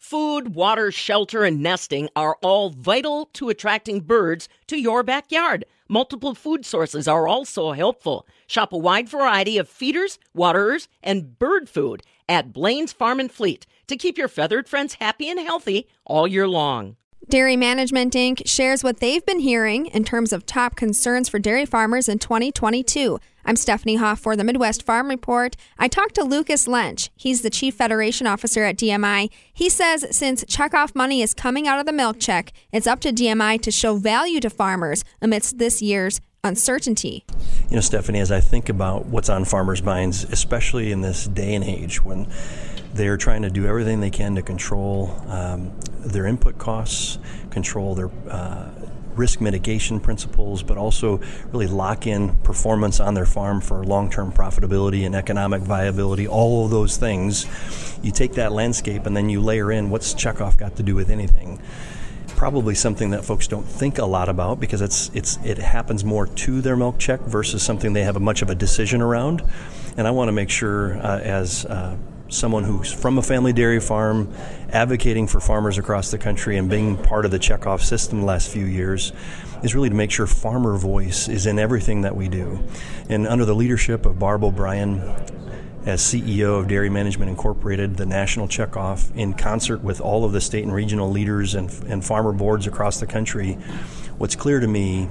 [0.00, 5.66] Food, water, shelter, and nesting are all vital to attracting birds to your backyard.
[5.90, 8.26] Multiple food sources are also helpful.
[8.46, 13.66] Shop a wide variety of feeders, waterers, and bird food at Blain's Farm and Fleet
[13.88, 16.96] to keep your feathered friends happy and healthy all year long.
[17.28, 18.42] Dairy Management Inc.
[18.46, 23.20] shares what they've been hearing in terms of top concerns for dairy farmers in 2022.
[23.44, 25.56] I'm Stephanie Hoff for the Midwest Farm Report.
[25.78, 27.08] I talked to Lucas Lentsch.
[27.16, 29.30] He's the Chief Federation Officer at DMI.
[29.52, 33.12] He says since checkoff money is coming out of the milk check, it's up to
[33.12, 37.24] DMI to show value to farmers amidst this year's uncertainty.
[37.68, 41.54] You know, Stephanie, as I think about what's on farmers' minds, especially in this day
[41.54, 42.28] and age when
[42.94, 47.18] they're trying to do everything they can to control um, their input costs,
[47.50, 48.70] control their uh,
[49.16, 51.20] risk mitigation principles, but also
[51.52, 56.64] really lock in performance on their farm for long term profitability and economic viability, all
[56.64, 57.46] of those things.
[58.02, 61.10] You take that landscape and then you layer in what's checkoff got to do with
[61.10, 61.60] anything
[62.36, 66.26] probably something that folks don't think a lot about because it's it's it happens more
[66.26, 69.42] to their milk check versus something they have a much of a decision around.
[69.98, 71.98] And I want to make sure, uh, as uh,
[72.30, 74.32] someone who's from a family dairy farm,
[74.70, 78.48] advocating for farmers across the country and being part of the checkoff system the last
[78.48, 79.12] few years,
[79.62, 82.64] is really to make sure farmer voice is in everything that we do.
[83.08, 85.02] And under the leadership of Barb O'Brien,
[85.86, 90.40] as CEO of Dairy Management Incorporated, the national checkoff, in concert with all of the
[90.40, 93.54] state and regional leaders and, and farmer boards across the country,
[94.18, 95.08] what's clear to me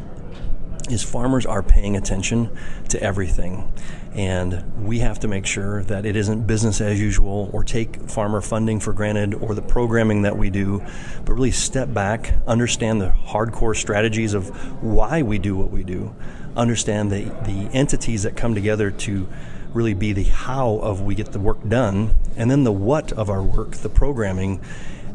[0.91, 2.49] is farmers are paying attention
[2.89, 3.71] to everything.
[4.13, 8.41] And we have to make sure that it isn't business as usual or take farmer
[8.41, 10.83] funding for granted or the programming that we do,
[11.25, 14.49] but really step back, understand the hardcore strategies of
[14.83, 16.15] why we do what we do,
[16.57, 19.27] understand the, the entities that come together to
[19.73, 23.29] really be the how of we get the work done, and then the what of
[23.29, 24.59] our work, the programming,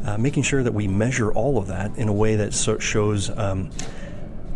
[0.05, 3.29] uh, making sure that we measure all of that in a way that so shows.
[3.37, 3.69] Um,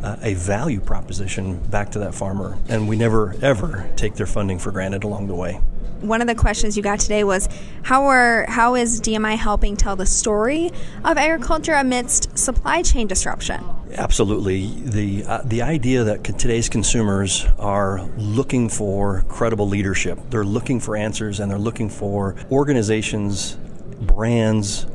[0.04, 4.60] uh, a value proposition back to that farmer, and we never ever take their funding
[4.60, 5.62] for granted along the way.
[6.02, 7.50] One of the questions you got today was
[7.84, 10.72] how are how is DMI helping tell the story
[11.04, 13.62] of agriculture amidst supply chain disruption?
[13.94, 20.80] Absolutely, the uh, the idea that today's consumers are looking for credible leadership, they're looking
[20.80, 23.58] for answers, and they're looking for organizations,
[24.00, 24.86] brands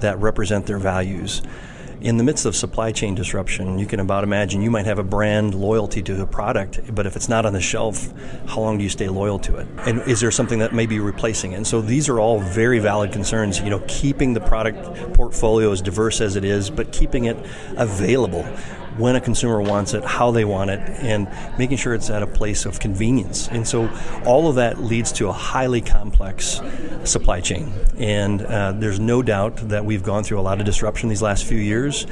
[0.00, 1.42] that represent their values
[2.00, 5.04] in the midst of supply chain disruption, you can about imagine you might have a
[5.04, 8.12] brand loyalty to a product, but if it's not on the shelf,
[8.46, 9.66] how long do you stay loyal to it?
[9.86, 11.56] And is there something that may be replacing it?
[11.56, 13.60] And so these are all very valid concerns.
[13.60, 17.36] You know, keeping the product portfolio as diverse as it is, but keeping it
[17.76, 18.46] available
[18.96, 21.28] when a consumer wants it, how they want it, and
[21.58, 23.48] making sure it's at a place of convenience.
[23.48, 23.90] And so
[24.24, 26.60] all of that leads to a highly complex
[27.04, 27.72] supply chain.
[27.98, 31.44] And uh, there's no doubt that we've gone through a lot of disruption these last
[31.44, 32.06] few years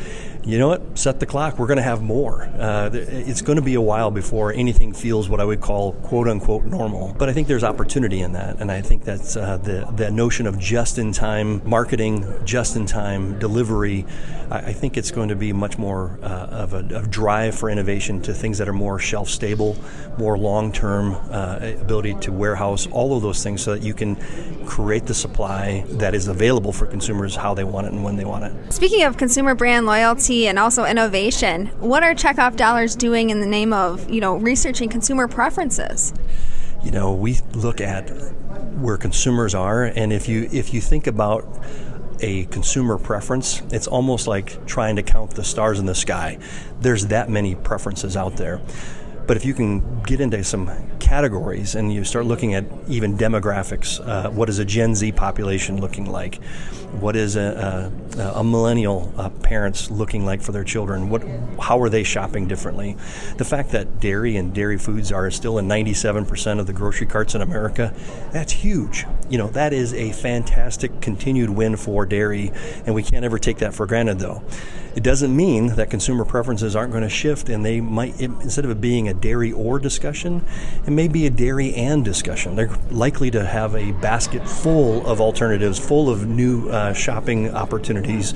[0.44, 0.98] you know what?
[0.98, 1.58] Set the clock.
[1.58, 2.42] We're going to have more.
[2.42, 6.26] Uh, it's going to be a while before anything feels what I would call "quote
[6.26, 7.14] unquote" normal.
[7.16, 10.46] But I think there's opportunity in that, and I think that's uh, the the notion
[10.48, 14.04] of just-in-time marketing, just-in-time delivery.
[14.50, 16.26] I, I, think it's going to be much more uh,
[16.74, 19.76] a of drive for innovation to things that are more shelf-stable,
[20.18, 24.16] more long-term uh, ability to warehouse all of those things, so that you can
[24.66, 28.24] create the supply that is available for consumers how they want it and when they
[28.24, 28.72] want it.
[28.72, 31.66] Speaking of consumer brand loyalty and also innovation.
[31.78, 36.12] What are checkoff dollars doing in the name of, you know, researching consumer preferences?
[36.84, 38.10] You know, we look at
[38.80, 41.44] where consumers are and if you if you think about
[42.20, 46.38] a consumer preference, it's almost like trying to count the stars in the sky.
[46.80, 48.60] There's that many preferences out there.
[49.26, 54.00] But if you can get into some categories and you start looking at even demographics,
[54.06, 56.42] uh, what is a Gen Z population looking like?
[57.00, 61.08] What is a, a, a millennial uh, parents looking like for their children?
[61.08, 61.22] What,
[61.60, 62.96] how are they shopping differently?
[63.36, 67.34] The fact that dairy and dairy foods are still in 97% of the grocery carts
[67.34, 67.94] in America,
[68.32, 69.06] that's huge.
[69.30, 72.52] You know, that is a fantastic continued win for dairy,
[72.86, 74.42] and we can't ever take that for granted, though.
[74.94, 78.70] It doesn't mean that consumer preferences aren't going to shift, and they might, instead of
[78.70, 80.44] it being a dairy or discussion,
[80.86, 82.56] it may be a dairy and discussion.
[82.56, 88.32] They're likely to have a basket full of alternatives, full of new uh, shopping opportunities,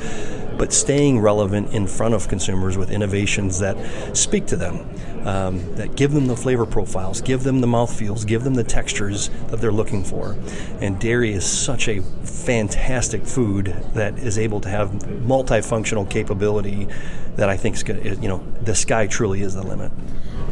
[0.56, 3.76] but staying relevant in front of consumers with innovations that
[4.16, 4.88] speak to them
[5.26, 9.28] um, that give them the flavor profiles, give them the mouthfeels, give them the textures
[9.48, 10.36] that they're looking for.
[10.80, 16.86] And dairy is such a fantastic food that is able to have multifunctional capability
[17.34, 18.22] that I think is good.
[18.22, 19.90] You know, the sky truly is the limit.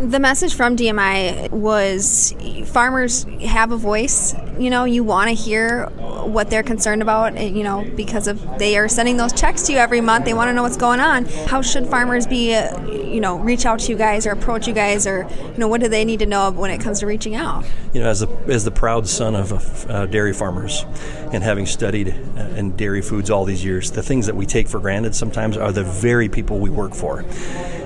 [0.05, 2.35] The message from DMI was
[2.67, 4.35] farmers have a voice.
[4.59, 8.77] You know, you want to hear what they're concerned about, you know, because of they
[8.77, 10.27] are sending those checks to you every month.
[10.27, 11.25] They want to know what's going on.
[11.25, 12.79] How should farmers be, uh,
[13.15, 15.81] you know, reach out to you guys or approach you guys or, you know, what
[15.81, 17.65] do they need to know when it comes to reaching out?
[17.93, 20.85] You know, as the, as the proud son of uh, dairy farmers
[21.33, 24.67] and having studied uh, in dairy foods all these years, the things that we take
[24.67, 27.25] for granted sometimes are the very people we work for.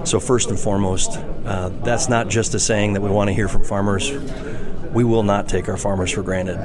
[0.04, 3.48] So, first and foremost, uh, that's not just a saying that we want to hear
[3.48, 4.10] from farmers.
[4.92, 6.56] We will not take our farmers for granted.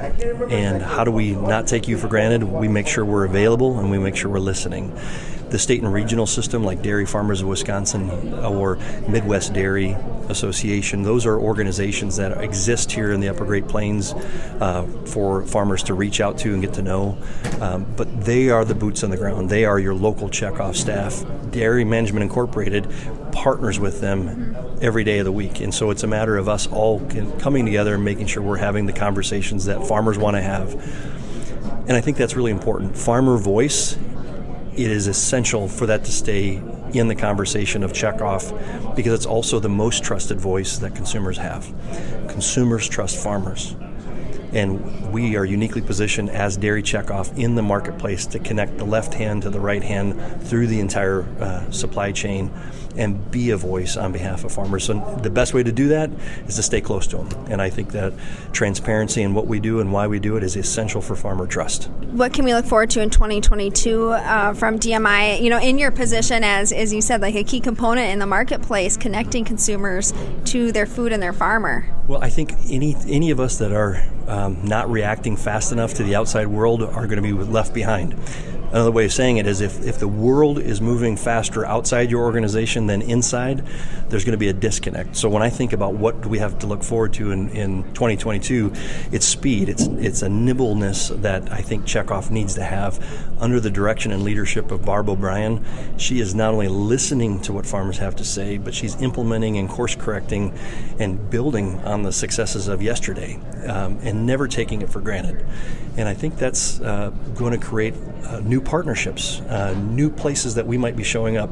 [0.50, 2.42] And how do we not take you for granted?
[2.42, 4.96] We make sure we're available and we make sure we're listening
[5.54, 8.10] the state and regional system, like Dairy Farmers of Wisconsin
[8.42, 8.74] or
[9.08, 9.96] Midwest Dairy
[10.28, 15.84] Association, those are organizations that exist here in the Upper Great Plains uh, for farmers
[15.84, 17.16] to reach out to and get to know.
[17.60, 19.48] Um, but they are the boots on the ground.
[19.48, 21.24] They are your local checkoff staff.
[21.52, 22.90] Dairy Management Incorporated
[23.44, 25.60] partners with them every day of the week.
[25.60, 26.98] And so it's a matter of us all
[27.38, 30.72] coming together and making sure we're having the conversations that farmers want to have.
[31.86, 32.96] And I think that's really important.
[32.96, 33.98] Farmer voice
[34.72, 36.60] it is essential for that to stay
[36.94, 41.70] in the conversation of checkoff because it's also the most trusted voice that consumers have.
[42.28, 43.76] Consumers trust farmers.
[44.54, 49.12] And we are uniquely positioned as Dairy Checkoff in the marketplace to connect the left
[49.12, 52.50] hand to the right hand through the entire uh, supply chain
[52.96, 54.84] and be a voice on behalf of farmers.
[54.84, 56.10] So the best way to do that
[56.46, 57.46] is to stay close to them.
[57.50, 58.12] And I think that
[58.52, 61.86] transparency in what we do and why we do it is essential for farmer trust.
[62.12, 65.40] What can we look forward to in 2022 uh, from DMI?
[65.40, 68.26] You know, in your position as, as you said, like a key component in the
[68.26, 70.12] marketplace, connecting consumers
[70.46, 71.88] to their food and their farmer.
[72.06, 76.02] Well, I think any any of us that are um, not reacting fast enough to
[76.02, 78.14] the outside world are going to be left behind.
[78.74, 82.24] Another way of saying it is if, if the world is moving faster outside your
[82.24, 83.64] organization than inside,
[84.08, 85.14] there's going to be a disconnect.
[85.14, 87.84] So when I think about what do we have to look forward to in, in
[87.94, 88.72] 2022,
[89.12, 89.68] it's speed.
[89.68, 92.98] It's it's a nimbleness that I think Checkoff needs to have
[93.40, 95.64] under the direction and leadership of Barb O'Brien.
[95.96, 99.68] She is not only listening to what farmers have to say, but she's implementing and
[99.68, 100.52] course correcting
[100.98, 103.38] and building on the successes of yesterday
[103.68, 105.46] um, and never taking it for granted.
[105.96, 107.94] And I think that's uh, going to create
[108.26, 111.50] uh, new partnerships, uh, new places that we might be showing up.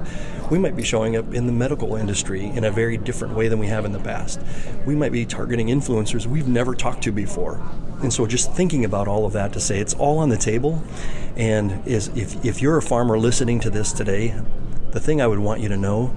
[0.50, 3.58] We might be showing up in the medical industry in a very different way than
[3.58, 4.40] we have in the past.
[4.86, 7.62] We might be targeting influencers we've never talked to before.
[8.02, 10.82] And so just thinking about all of that to say it's all on the table.
[11.36, 14.34] And is if, if you're a farmer listening to this today,
[14.90, 16.14] the thing I would want you to know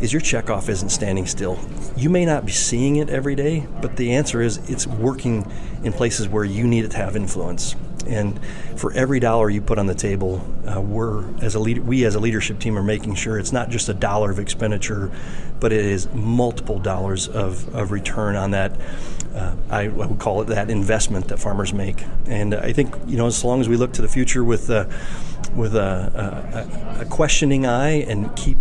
[0.00, 1.58] is your checkoff isn't standing still.
[1.96, 5.50] You may not be seeing it every day, but the answer is it's working
[5.82, 7.74] in places where you need it to have influence.
[8.06, 8.40] And
[8.76, 12.14] for every dollar you put on the table, uh, we're as a lead, we as
[12.14, 15.10] a leadership team are making sure it's not just a dollar of expenditure,
[15.60, 18.72] but it is multiple dollars of, of return on that.
[19.34, 22.02] Uh, I, I, would call it that investment that farmers make.
[22.26, 24.86] And I think you know as long as we look to the future with uh,
[25.54, 28.58] with a, a, a questioning eye and keep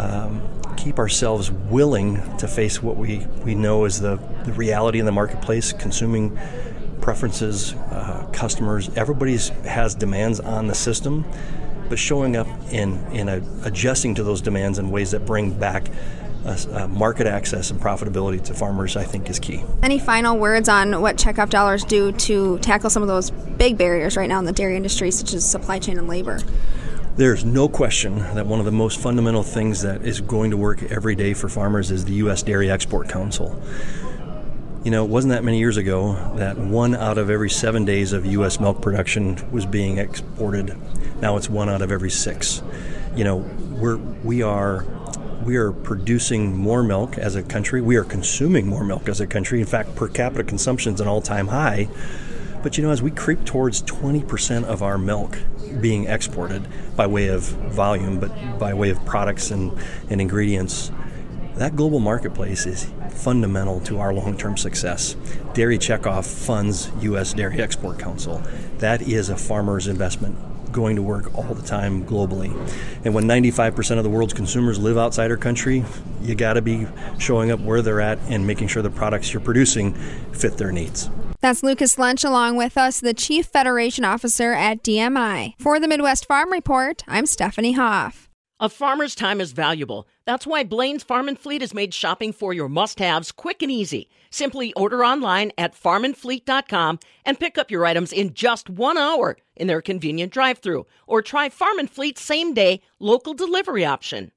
[0.00, 0.42] um,
[0.76, 5.12] keep ourselves willing to face what we, we know is the, the reality in the
[5.12, 6.38] marketplace, consuming
[7.00, 8.88] preferences, uh, customers.
[8.96, 9.36] Everybody
[9.68, 11.24] has demands on the system,
[11.88, 15.90] but showing up in, in adjusting to those demands in ways that bring back
[16.88, 19.62] market access and profitability to farmers, I think, is key.
[19.82, 24.16] Any final words on what checkoff dollars do to tackle some of those big barriers
[24.16, 26.40] right now in the dairy industry, such as supply chain and labor?
[27.20, 30.82] There's no question that one of the most fundamental things that is going to work
[30.84, 32.42] every day for farmers is the U.S.
[32.42, 33.62] Dairy Export Council.
[34.84, 38.14] You know, it wasn't that many years ago that one out of every seven days
[38.14, 38.58] of U.S.
[38.58, 40.74] milk production was being exported.
[41.20, 42.62] Now it's one out of every six.
[43.14, 44.86] You know, we're we are
[45.44, 47.82] we are producing more milk as a country.
[47.82, 49.60] We are consuming more milk as a country.
[49.60, 51.90] In fact, per capita consumption is an all-time high.
[52.62, 55.38] But you know, as we creep towards 20% of our milk
[55.80, 59.72] being exported by way of volume, but by way of products and,
[60.10, 60.90] and ingredients,
[61.56, 65.14] that global marketplace is fundamental to our long term success.
[65.52, 67.34] Dairy Checkoff funds U.S.
[67.34, 68.42] Dairy Export Council.
[68.78, 70.38] That is a farmer's investment
[70.72, 72.50] going to work all the time globally.
[73.04, 75.84] And when 95% of the world's consumers live outside our country,
[76.22, 76.86] you got to be
[77.18, 79.94] showing up where they're at and making sure the products you're producing
[80.32, 81.10] fit their needs.
[81.40, 85.54] That's Lucas Lentsch along with us, the Chief Federation Officer at DMI.
[85.58, 88.28] For the Midwest Farm Report, I'm Stephanie Hoff.
[88.62, 90.06] A farmer's time is valuable.
[90.26, 94.10] That's why Blain's Farm and Fleet has made shopping for your must-haves quick and easy.
[94.30, 99.66] Simply order online at farmandfleet.com and pick up your items in just one hour in
[99.66, 104.30] their convenient drive-through, or try Farm and Fleet's same-day local delivery option.